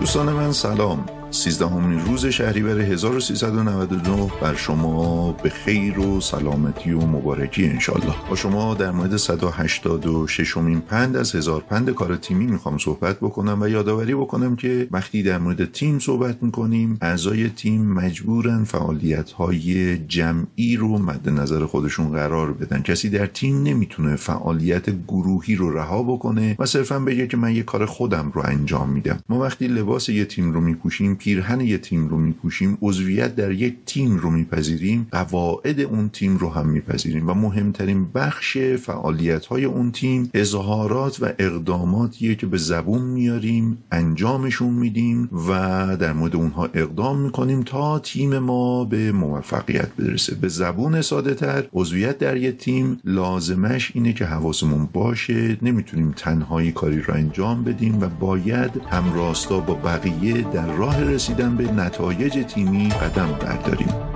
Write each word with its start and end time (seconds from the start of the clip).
دوستان 0.00 0.32
من 0.32 0.52
سلام. 0.52 1.19
سیزدهمین 1.32 2.00
روز 2.00 2.26
شهریور 2.26 2.80
1399 2.80 4.30
بر 4.42 4.54
شما 4.54 5.32
به 5.32 5.48
خیر 5.48 5.98
و 5.98 6.20
سلامتی 6.20 6.92
و 6.92 7.00
مبارکی 7.00 7.66
انشالله 7.66 8.14
با 8.30 8.36
شما 8.36 8.74
در 8.74 8.90
مورد 8.90 9.16
186 9.16 10.56
امین 10.56 10.80
پند 10.80 11.16
از 11.16 11.34
هزار 11.34 11.60
پند 11.60 11.90
کار 11.90 12.16
تیمی 12.16 12.46
می‌خوام 12.46 12.78
صحبت 12.78 13.16
بکنم 13.20 13.58
و 13.62 13.68
یادآوری 13.68 14.14
بکنم 14.14 14.56
که 14.56 14.88
وقتی 14.90 15.22
در 15.22 15.38
مورد 15.38 15.72
تیم 15.72 15.98
صحبت 15.98 16.42
می‌کنیم 16.42 16.98
اعضای 17.02 17.48
تیم 17.48 17.92
مجبورن 17.92 18.64
فعالیت 18.64 19.30
های 19.30 19.98
جمعی 19.98 20.76
رو 20.76 20.98
مد 20.98 21.28
نظر 21.28 21.66
خودشون 21.66 22.10
قرار 22.10 22.52
بدن. 22.52 22.82
کسی 22.82 23.10
در 23.10 23.26
تیم 23.26 23.62
نمی‌تونه 23.62 24.16
فعالیت 24.16 25.06
گروهی 25.06 25.56
رو 25.56 25.70
رها 25.70 26.02
بکنه 26.02 26.56
و 26.58 26.66
صرفا 26.66 26.98
بگه 26.98 27.26
که 27.26 27.36
من 27.36 27.54
یه 27.54 27.62
کار 27.62 27.86
خودم 27.86 28.30
رو 28.34 28.42
انجام 28.44 28.90
میدم. 28.90 29.18
ما 29.28 29.40
وقتی 29.40 29.68
لباس 29.68 30.08
یه 30.08 30.24
تیم 30.24 30.52
رو 30.52 30.60
میپوشیم 30.60 31.16
پیرهن 31.20 31.60
یه 31.60 31.78
تیم 31.78 32.08
رو 32.08 32.18
میپوشیم 32.18 32.78
عضویت 32.82 33.36
در 33.36 33.52
یک 33.52 33.76
تیم 33.86 34.16
رو 34.16 34.30
میپذیریم 34.30 35.06
قواعد 35.12 35.80
اون 35.80 36.08
تیم 36.08 36.36
رو 36.36 36.48
هم 36.48 36.68
میپذیریم 36.68 37.28
و 37.28 37.34
مهمترین 37.34 38.12
بخش 38.12 38.58
فعالیت 38.58 39.46
های 39.46 39.64
اون 39.64 39.92
تیم 39.92 40.30
اظهارات 40.34 41.22
و 41.22 41.32
اقداماتیه 41.38 42.34
که 42.34 42.46
به 42.46 42.58
زبون 42.58 43.02
میاریم 43.02 43.78
انجامشون 43.92 44.70
میدیم 44.70 45.28
و 45.48 45.50
در 45.96 46.12
مورد 46.12 46.36
اونها 46.36 46.64
اقدام 46.64 47.18
می‌کنیم 47.18 47.62
تا 47.62 47.98
تیم 47.98 48.38
ما 48.38 48.84
به 48.84 49.12
موفقیت 49.12 49.88
برسه. 49.96 50.34
به 50.34 50.48
زبون 50.48 51.02
ساده 51.02 51.34
تر 51.34 51.68
عضویت 51.72 52.18
در 52.18 52.36
یه 52.36 52.52
تیم 52.52 53.00
لازمش 53.04 53.92
اینه 53.94 54.12
که 54.12 54.24
حواسمون 54.24 54.88
باشه 54.92 55.58
نمی‌تونیم 55.62 56.12
تنهایی 56.16 56.72
کاری 56.72 57.00
رو 57.00 57.14
انجام 57.14 57.64
بدیم 57.64 58.02
و 58.02 58.08
باید 58.08 58.70
همراستا 58.90 59.60
با 59.60 59.74
بقیه 59.74 60.42
در 60.52 60.76
راه 60.76 61.09
رسیدن 61.10 61.56
به 61.56 61.72
نتایج 61.72 62.46
تیمی 62.46 62.88
قدم 62.88 63.32
برداریم. 63.32 64.09